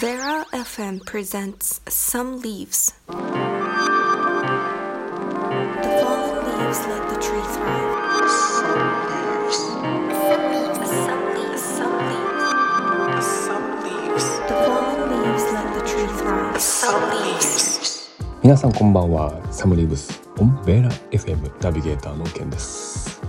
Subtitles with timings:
[0.00, 2.94] Vera FM presents Some Leaves.
[3.06, 3.12] The
[6.02, 8.28] fallen leaves let the tree thrive.
[8.28, 8.74] Some
[9.06, 9.58] leaves.
[10.26, 10.44] Some
[11.36, 11.62] leaves.
[11.62, 13.26] Some leaves.
[13.46, 14.26] Some leaves.
[14.48, 16.60] The fallen leaves let the tree thrive.
[16.60, 18.10] Some leaves.
[18.42, 23.20] 皆さんこんばんはサムリーブスオンベーラ FM ナビゲーターのケンです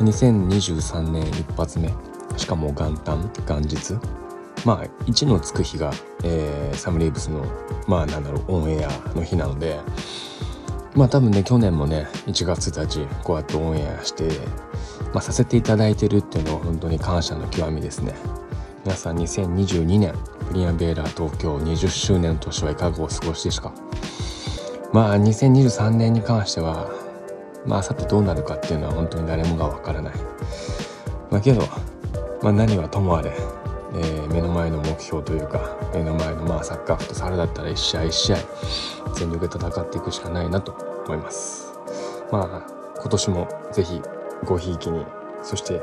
[0.00, 1.90] 2023年一発目
[2.36, 3.98] しかも元旦元日
[4.64, 5.92] まあ1のつく日が、
[6.24, 7.44] えーサムリーブスの
[7.86, 9.78] まあなんだろうオンエアの日なので
[10.94, 14.28] まあ多分ね去年もね1月1日こうやってオンエアして、
[15.12, 18.14] まあ、させていただいてるっていうのは本当に感謝の極みですね。
[18.84, 20.14] 皆さん2022年
[20.48, 23.72] プリアベーラ東京20周年の年はいかがお過ごしですか？
[24.92, 26.90] まあ2023年に関しては
[27.66, 30.14] まあさてどうなるかっていうのは本当に誰もがわからない。
[31.30, 31.62] まあけど、
[32.42, 33.32] まあ、何はともあれ、
[33.94, 38.36] えー目の前の目標というか目の前のまあサッカーフットサルだったら一試合一試合
[39.14, 40.72] 全力で戦っていくしかないなと
[41.06, 41.72] 思います。
[42.32, 44.00] まあ今年もぜひ
[44.44, 45.04] ごひいきに
[45.42, 45.82] そして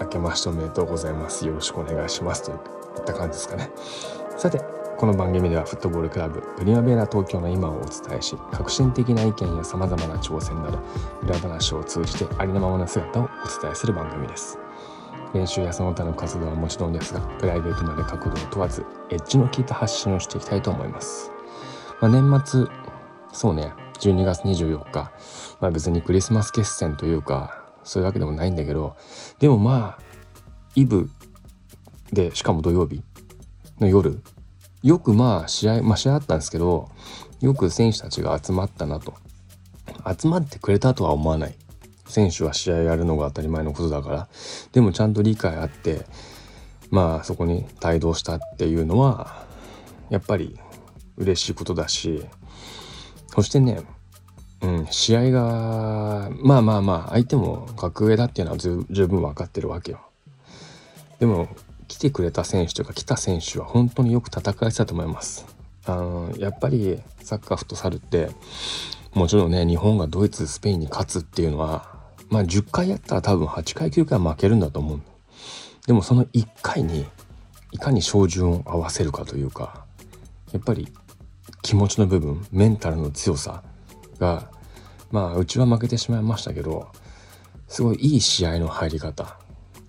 [0.00, 1.46] 明けましておめでとうございます。
[1.46, 2.44] よろしくお願いします。
[2.44, 3.70] といった感じですかね。
[4.36, 4.60] さて
[4.96, 10.78] この番組ではフットボールクラブプリマベーラ東京の今をお伝えし革新的な意見やさまざまな挑戦など
[11.22, 14.65] 裏話を通じてありのままの姿をお伝えする番組です。
[15.34, 21.30] 練習やその他の活動はもちろんですがプライベートまで角度を問わずエッジの効いた発信をしていきたいと思います、
[22.00, 22.66] まあ、年末
[23.32, 25.12] そうね12月24日
[25.60, 28.96] まあ別にクリスマス決戦というかそういうわけでもないんだけど
[29.38, 30.02] でもまあ
[30.74, 31.10] イブ
[32.12, 33.02] でしかも土曜日
[33.80, 34.20] の夜
[34.82, 36.90] よくまあ試合まあ試合あったんですけど
[37.40, 39.14] よく選手たちが集まったなと。
[40.18, 41.54] 集まってくれたとは思わない。
[42.06, 44.28] 選手は試合やるのが当たり前のことだから
[44.72, 46.06] でもちゃんと理解あって
[46.90, 49.44] まあそこに帯同したっていうのは
[50.08, 50.58] やっぱり
[51.16, 52.24] 嬉しいことだし
[53.28, 53.82] そしてね
[54.62, 60.00] うん、試合がまあまあまあ相手も格上だっていうのは十分分かってるわけよ。
[61.18, 61.48] でも
[61.88, 65.46] 来てくれた選手というか来た選手は本当によく戦えてたと思います。
[65.84, 68.30] あのやっぱりサッカーフットサルって
[69.14, 71.95] もちろんね日本がドイツスペインに勝つっていうのは
[72.28, 75.00] まあ10回やったら多分8回9回負けるんだと思う。
[75.86, 77.06] でもその1回に
[77.72, 79.84] いかに照準を合わせるかというか
[80.52, 80.88] やっぱり
[81.62, 83.62] 気持ちの部分メンタルの強さ
[84.18, 84.50] が
[85.10, 86.88] まあうちは負けてしまいましたけど
[87.68, 89.38] すごいいい試合の入り方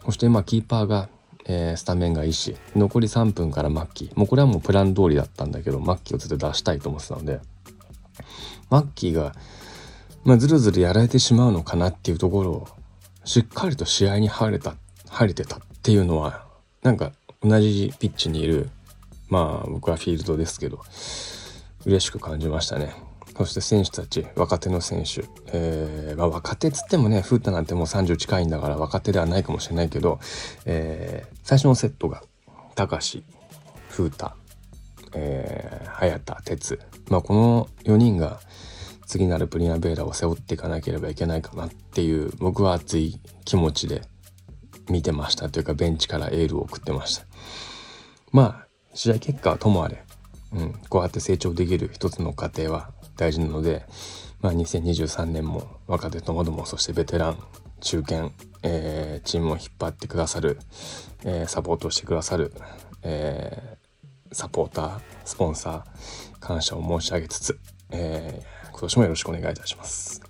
[0.06, 1.10] そしてまあキーパーが、
[1.46, 7.40] えースタメンがいいし残り3分からマッキーもうこれはもうプラン通りだったんだけどマッキーをずっと出したいと思ってたので
[8.70, 9.34] マッキーが、
[10.24, 12.68] まあ、ずるずるやられてしまうのかなっていうところを
[13.24, 14.76] しっかりと試合に入れた
[15.10, 16.46] 入れてたっていうのは
[16.82, 17.12] なんか
[17.42, 18.70] 同じピッチにいる
[19.30, 20.82] まあ僕はフィールドですけど
[21.86, 22.94] 嬉しく感じましたね。
[23.38, 25.24] そして選手たち若手の選手、
[25.54, 30.20] えーまあ、若手っつってもねフータなんてもう30近いんだから若手ではないかもしれないけど、
[30.66, 32.24] えー最初のセットが
[32.76, 33.24] 高志
[33.88, 34.36] フータ、
[35.16, 36.78] えー、早田哲、
[37.10, 38.42] まあ、この4人が
[39.08, 44.02] 次なるプリナベーラを背負っていかなければいけないかなっていう僕は熱い気持ちで
[44.90, 47.26] 見てましたというかベンチからエールを送ってました。
[48.32, 50.04] まあ試合結果はともあれ、
[50.54, 53.86] うん、こうやって成長できる一つの過程は大事なので、
[54.42, 57.38] まあ、2023年も若手ともどもそしてベテラン
[57.80, 58.32] 中堅、
[58.64, 60.60] えーチームを引っ張ってくださる、
[61.24, 62.54] えーサポートしてくださる、
[63.04, 67.60] えーサポータースポンサー感謝を申し上げつつ、
[67.92, 70.22] えー今年もよろしくお願いいたします。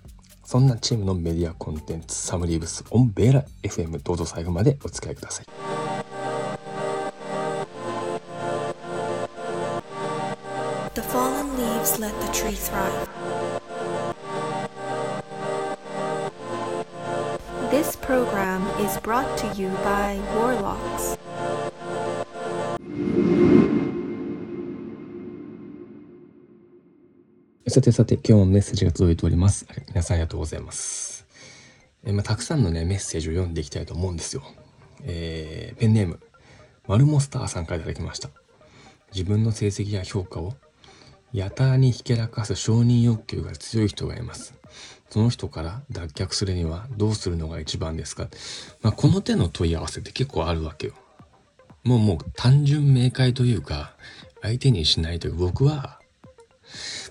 [0.42, 5.44] そんなチームのメディアコンテンツサムリーブスオンベーラ FM どうぞ最後までお付き合いください。
[10.94, 13.06] The fallen leaves let the tree thrive.
[17.70, 21.17] This program is brought to you by Warlocks.
[27.78, 29.64] さてさて今日もメッセージが届いております。
[29.90, 31.28] 皆さんありがとうございます。
[32.04, 34.42] えまあ、たくさんのねメッセージを読んでいきたいと思うんですよ。
[35.04, 36.18] えーペンネーム
[36.88, 38.30] マルモスターさんからいただきました。
[39.12, 40.54] 自分の成績や評価を
[41.32, 44.54] やたらにひけらかす承認欲求が強い人がいます。
[45.08, 48.26] その人から脱却するにはどうするのが一番ですか、
[48.82, 50.94] まあ、この手の問い合わせって結構あるわけよ。
[51.84, 53.94] もうもう単純明快というか
[54.42, 55.97] 相手にしないという僕は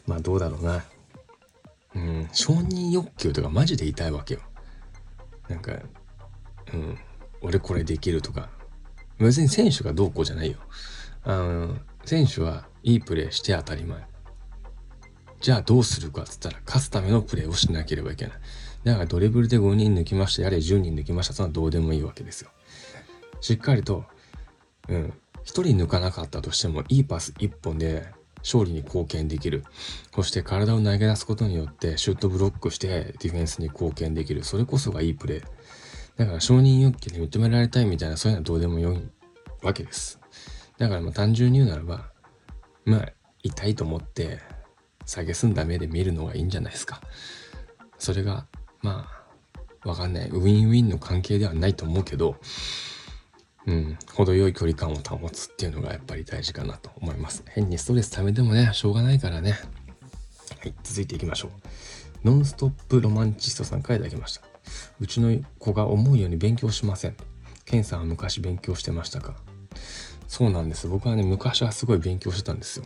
[0.08, 0.84] まあどうだろうな。
[1.96, 4.40] うん、承認欲求とかマジで痛いわけよ。
[5.48, 5.74] なんか、
[6.74, 6.98] うん、
[7.42, 8.50] 俺これできるとか。
[9.20, 10.58] 別に選手がどうこうじゃないよ。
[11.24, 11.78] あの、
[12.08, 14.00] 選手はいいプレーして当たり前
[15.42, 18.34] じゃあどうするかっつったら勝つためのプレーをしなければいけない
[18.86, 22.50] だからドリブルで5人抜きましたやれ10人抜きましたそんなどうでもいいわけですよ
[23.42, 24.06] しっかりと
[24.88, 25.12] うん1
[25.44, 28.06] 人抜かなかったとしてもいいパス1本で
[28.40, 29.64] 勝利に貢献できる。
[30.14, 34.44] そして体を投げ出すことによってシュートブロックしてディフェンスに貢献できる。
[34.44, 35.44] それこそがいいプレー。
[36.18, 39.02] だから承認欲求で認められたいみたいなそういうのはどうでもよい
[39.62, 40.20] わけです。
[40.78, 42.10] だからまあ単純に言うならば
[42.86, 43.10] まあ
[43.44, 44.40] 痛いと思って
[45.06, 47.02] 下げすんだ目で見るのがいいんじゃないですか。
[48.00, 48.48] それが
[48.82, 49.08] ま
[49.84, 50.30] あわかんない。
[50.30, 52.36] ウィンウィンの関係ではないと思うけど
[53.68, 57.44] うん、程よい距離感を保つっていうのがやっぱり大事かなと思います。
[57.50, 59.52] 変にストレスためてもね、しょうがないからね。
[59.52, 59.58] は
[60.70, 61.52] い、続いていきましょう。
[62.24, 64.42] ノンストップロマンチストさんからいただきました。
[65.00, 67.18] うちの子が思うように勉強しません。
[67.66, 69.36] ケンさんは昔勉強してましたか？
[70.30, 70.88] そうなんです。
[70.88, 72.86] 僕はね、昔はすごい勉強してたんですよ。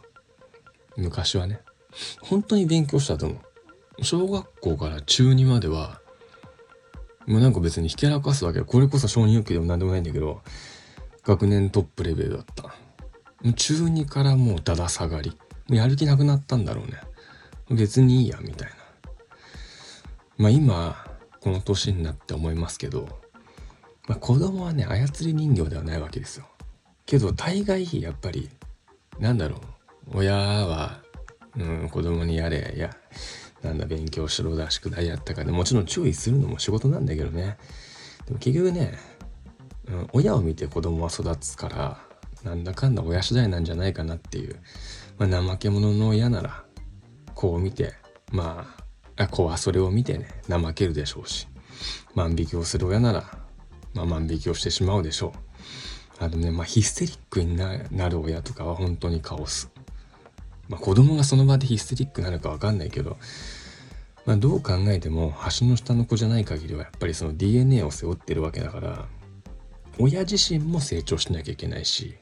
[0.98, 1.62] 昔はね。
[2.22, 3.36] 本当に勉強したと思
[4.00, 4.04] う。
[4.04, 6.01] 小学校から中2までは、
[7.28, 8.62] もうなんか別にひけらかすわけ。
[8.62, 10.42] これこそ承認欲求でも何でもないんだけど、
[11.24, 12.64] 学年トップレベルだった。
[12.64, 12.72] も
[13.46, 15.30] う中2からもうだだ下がり。
[15.30, 15.36] も
[15.70, 17.00] うやる気なくなったんだろうね。
[17.70, 18.76] 別にいいや、みたいな。
[20.38, 21.06] まあ今、
[21.40, 23.08] この年になって思いますけど、
[24.08, 26.46] まあ子供はね、操り人形ではないわけですよ。
[27.06, 28.50] けど大概やっぱり、
[29.20, 29.60] なんだろう。
[30.14, 31.02] 親は、
[31.58, 32.90] うん、子供にやれ、や、
[33.64, 37.58] なんだ勉強しろだ宿題やったかでもちろん注意するのも仕事なんだけどね。
[38.26, 38.98] でも結局ね、
[39.88, 42.00] うん、親を見て子供は育つから
[42.44, 44.56] なんだかんだ親次第なんじゃないかなっていう、
[45.18, 46.64] まあ、怠け者の親なら
[47.36, 47.94] 子を見て
[48.32, 48.76] ま
[49.18, 51.48] あ子はそれを見てね怠けるでしょうし。
[52.16, 53.24] 万引きをする親なら、
[53.94, 55.34] まあ、万引きをしてしまうでしょ
[56.20, 56.24] う。
[56.24, 59.72] あとね、まあ、ヒステリックになる親とかは本当にカオス。
[60.72, 63.18] まあ、子供がその場でヒステリックなのか分かんないけど、
[64.26, 69.06] まあ、どう考えても橋の下の子じゃない限りはやっぱりその DNA を背負ってるわけだから
[70.00, 72.18] 親自身も成長しなきゃいけないし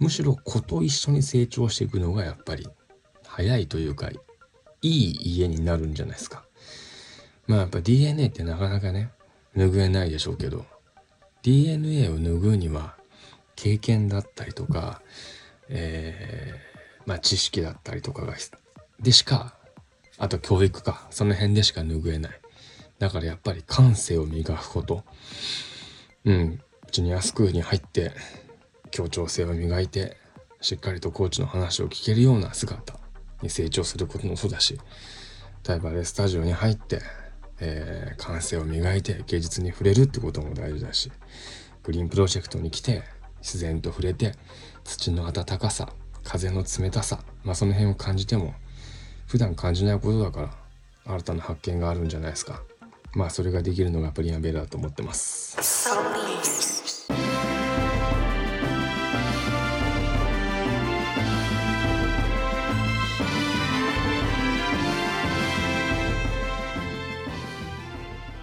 [0.00, 2.68] むしろ子と一緒に成長していくのがやっぱり
[3.24, 4.18] 早いというかい
[4.82, 6.44] い家になるんじゃないですか。
[7.46, 9.10] まあやっぱ DNA ってなかなかね
[9.56, 10.66] 拭えないでしょうけど
[11.42, 12.96] DNA を拭うには
[13.54, 15.00] 経験だったりとか、
[15.68, 16.75] えー
[17.06, 18.34] まあ、知識だったりとかが
[19.00, 19.54] でしか
[20.18, 21.06] あと教育か。
[21.10, 22.40] その辺でしか拭えない。
[22.98, 25.04] だからやっぱり感性を磨くこと。
[26.24, 26.60] うん。
[26.90, 28.12] ジュニアスクールに入って
[28.90, 30.16] 協調性を磨いて
[30.60, 32.94] しっかりとコーチの話を聞けるような姿
[33.42, 34.78] に成長することもそうだし
[35.62, 37.02] タイバレスタジオに入って、
[37.60, 41.10] えー、感性を磨いて芸術に触れるってことも大事だし
[41.82, 43.02] グリーンプロジェクトに来て
[43.42, 44.32] 自然と触れて
[44.84, 45.92] 土の温かさ
[46.26, 48.52] 風の冷たさ、まあ、その辺を感じても
[49.26, 50.50] 普段感じないことだから
[51.06, 52.62] 新たな発見があるんじゃないですか。
[53.14, 55.56] まあそれができるのがプリンアベラだと思ってます。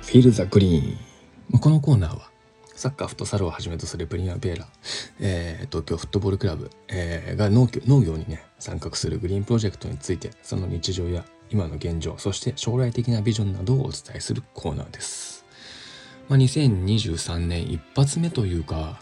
[0.01, 2.32] フィール・ザ・グリーンこのコーナーは
[2.75, 4.68] サッカーフットサルをはじめとするプリンアベーラ、
[5.20, 15.45] えー、東京フットボールクラブ、えーが農業農業にね参画するグリーンプロジェクトについてその日常や今の現状そして将来的なビジョンなどをお伝えするコーナーです、
[16.30, 19.00] まあ、2023年一発目というか、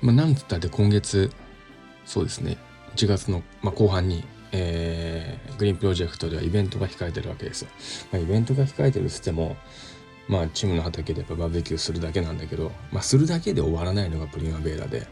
[0.00, 1.30] まあ、なんつったって今月
[2.04, 2.56] そうですね
[2.96, 7.68] 1月の、まあ、後半にえーグリーンプロジェクトではイベントが控えてるわけですよ。
[8.10, 9.56] まあ、イベントが控えてるっつっても、
[10.28, 15.06] まあ、チームの畑でやっぱバーベキューするだけなんだけど、まあ、するだけで終わらないのがプリマベーラで、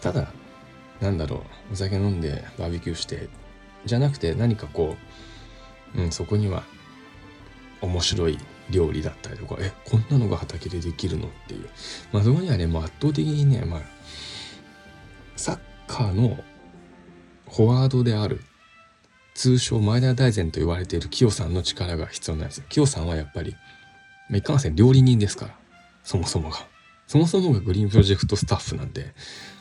[0.00, 0.32] ただ、
[1.00, 3.28] なんだろう、お酒飲んでバーベキューして、
[3.84, 4.96] じゃなくて何かこ
[5.96, 6.64] う、うん、そこには
[7.80, 8.38] 面白い
[8.70, 11.68] 料理だったりとか、え、こんなのが畑でできるのっていう。
[12.12, 13.80] まあ、そこにはね、もう圧倒的にね、まあ、
[15.36, 16.42] サッカーの
[17.50, 18.40] フォワードである
[19.34, 22.64] 通称前田大然と言われているキヨさんの力が必要なんですよ。
[22.68, 23.54] キヨさんはやっぱり、
[24.28, 25.54] まあいかんせん料理人ですから、
[26.02, 26.66] そもそもが。
[27.06, 29.14] そもそもがグリーンプロジェクトスタッフなんで、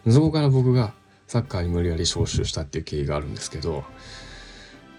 [0.09, 0.93] そこから僕が
[1.27, 3.83] サッカーに無理やり招集したっていう経緯があるんですけど、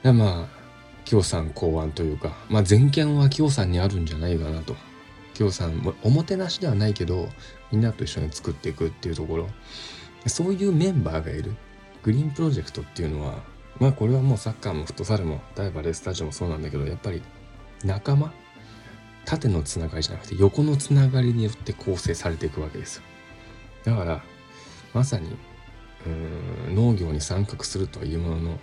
[0.04, 0.64] いやまあ、
[1.04, 4.76] キヨさん考案というか、まあ全権はキヨさんにあるんじゃないかなと。
[5.34, 7.28] キヨさんも、おもてなしではないけど、
[7.72, 9.48] みんなと一緒に作っていくっていうところ、
[10.26, 11.54] そういうメンバーがいる。
[12.02, 13.42] グリーンプロジェクトっていうのは、
[13.80, 17.22] まあこれはもうサッカーもフットサルもダイバレースタジオもそうなんだけど、やっぱり
[17.82, 18.32] 仲間
[19.24, 23.02] 縦のつながりじゃなくて横のつながりによって構成されていくわけですよ。
[23.84, 24.22] だから、
[24.92, 25.36] まさに、
[26.06, 28.58] うん農業に参画するというものの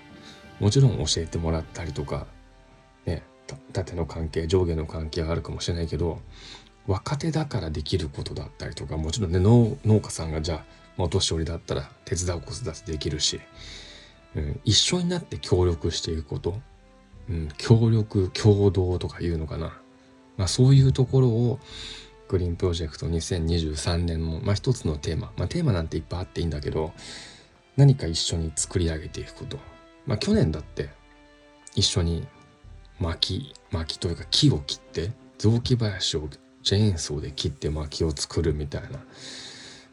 [0.59, 2.27] もちろん教えてもらったりとか
[3.05, 3.23] ね
[3.73, 6.19] 縦の関係上下の関係はあるかもしれないけど
[6.87, 10.65] 若手だからできることだったりとかもちろんね農家さんがじゃあ
[10.97, 13.39] お年寄りだったら手伝う子育てできるし、
[14.35, 16.59] うん、一緒になって協力していくこと、
[17.29, 19.80] うん、協力共同とかいうのかな、
[20.41, 21.59] まあ、そういうところを
[22.27, 26.93] グリーンプロジェクト2023年の、まあ、一つのテーマ、まあ、テーマなんていっぱいあっていいんだけど
[27.77, 29.59] 何か一緒に作り上げていくこと、
[30.07, 30.89] まあ、去年だって
[31.75, 32.25] 一緒に
[32.99, 36.27] 薪薪というか木を切って雑木林を
[36.63, 38.89] チェーンソーで切って薪を作るみたいな。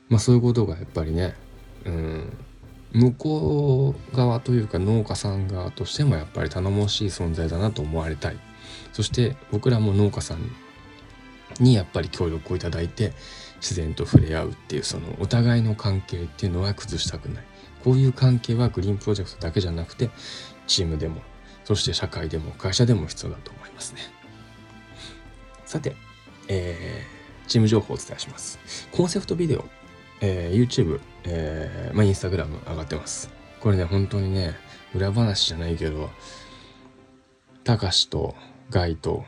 [0.08, 1.34] まあそういうことがやっぱりね
[1.84, 2.36] うん
[2.92, 8.47] 向こう側というか農家さん側としてもやっぱり頼もしい存在だなと思われたい。
[8.98, 10.40] そして僕らも農家さん
[11.60, 13.12] にやっぱり協力をいただいて
[13.60, 17.44] 自然と触れ合うっていうそのお互いの関係っていうのは崩したくない。
[17.84, 20.10] こういう関係はグリーンプロジェクトだけじゃなくて
[20.66, 21.20] チームでも
[21.62, 24.00] そして社会でも会社でも必要だと思いますね。
[25.64, 25.94] さて、
[26.48, 28.58] えー、チーム情報をお伝えします。
[28.90, 29.64] コンセプトビデオ、
[30.20, 33.30] えー、YouTube、えー、まあ、Instagram 上がってます。
[33.60, 34.56] これね本当にね
[34.92, 36.10] 裏話じゃないけど
[37.62, 38.34] たかしと
[38.70, 39.24] ガイと。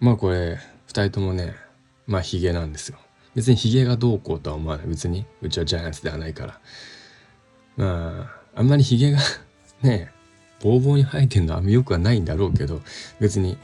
[0.00, 0.58] まあこれ2
[0.88, 1.54] 人ともね
[2.06, 2.98] まあヒゲなんですよ。
[3.34, 4.86] 別にヒゲがどうこうとは思わない。
[4.86, 6.60] 別にうちはジャイアンツではないから。
[7.76, 9.18] まああんまりヒゲが
[9.82, 10.12] ね
[10.60, 12.82] ボーボーに生えてるのはあんまよくはないんだろうけど
[13.18, 13.58] 別に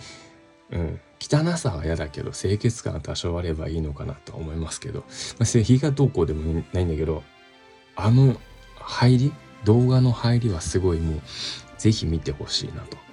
[0.70, 5.06] うん汚さは嫌だけど清潔感が多少あればいいのかなと思いますけど、ま
[5.42, 7.24] あ、ヒゲがどうこうでもないんだけど
[7.96, 8.40] あの
[8.76, 9.32] 入り
[9.64, 11.20] 動画の入りはすごいもう
[11.76, 13.07] ぜひ見てほしいなと。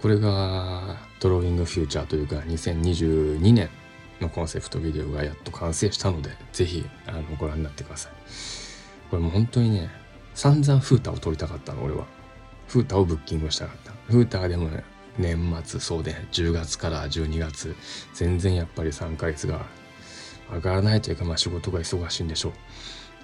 [0.00, 3.68] これがドローイングフューチャーというか2022年
[4.20, 8.12] のコンセプトビデオがやっと完成したのでぜひあのご覧になってください。
[9.10, 9.90] これもう本当にね
[10.34, 12.06] 散々フータを撮りたかったの俺は。
[12.66, 13.92] フータをブッキングしたかった。
[14.12, 14.84] フータでもね
[15.18, 17.74] 年末そうで10月から12月
[18.14, 19.66] 全然やっぱり3ヶ月が
[20.52, 22.52] 上がらないというかまあ仕事が忙しいんでしょう。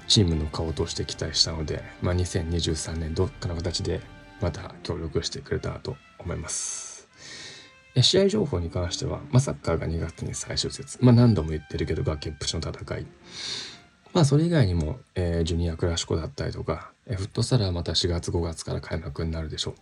[0.09, 4.01] チームの顔として期待したので、まあ、2023年どっかの形で
[4.41, 7.09] また協力してくれたらと思います。
[8.03, 13.07] 試合情報に関しては、まあ、サッカーが2月に最終節、まあ、何度も言ってるけど崖っぷちの戦い、
[14.13, 19.75] まあ、それ以外にも、えー、ジュニアクラシコだったりとか、えー、フットサルはまた4月5月から開幕になるでしょう。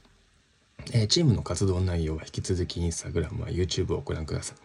[0.93, 4.57] えー、チームの活動内容は引き続きインスタグラムは YouTube をご覧ください。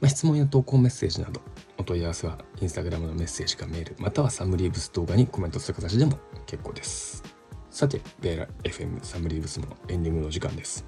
[0.00, 1.40] まあ、質問や投稿メッセージなど
[1.78, 7.33] お問い合わせはインスタグラムのメッセージかメールまたはサムリーブス動画にコメントする形でも結構です。
[7.74, 10.86] さて、ベーラ FM サムリーブスもエンディングの時間です。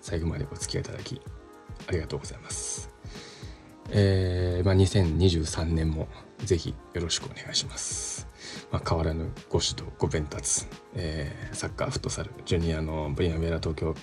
[0.00, 1.20] 最後までお付き合いいただき
[1.86, 2.88] ありがとうございます。
[3.90, 8.26] えー、まあ、2023年もぜひよろしくお願いします。
[8.72, 13.94] まあ、変わらぬご指導ご鞭達、えー、サッカーフットサルジュニアのブリアンベラ東京、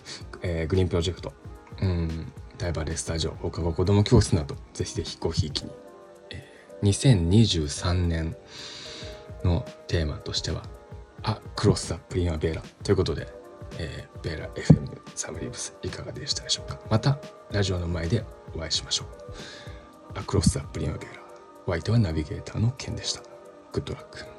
[0.44, 1.34] えー、グリーンプロジェクト、
[1.82, 5.72] うん、ダイバーレスタジオ放課後子ども教室などぜひぜひごひいきに、
[6.30, 8.36] えー、2023年
[9.44, 10.62] のテーマとしては
[11.28, 13.28] あクロス・ザ・プリマベーラということで、
[13.80, 16.80] えー、ベーラ FM サムリーブスいかがでしたでしょうか？
[16.90, 17.18] また
[17.52, 18.24] ラジオの前で
[18.56, 20.20] お会いしましょう。
[20.20, 21.22] アクロス・ザ・プリマベーラ
[21.66, 23.22] お相手はナビゲーターのケンでした。
[23.74, 24.35] グッドラック